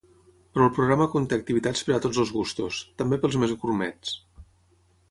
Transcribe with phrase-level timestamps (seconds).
[0.53, 4.19] Però el programa conté activitats per a tots els gustos, també pels més gurmets.